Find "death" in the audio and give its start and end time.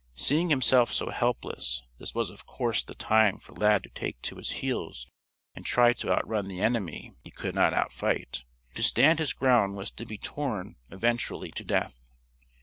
11.63-12.11